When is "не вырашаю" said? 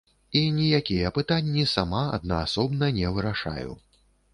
3.01-3.71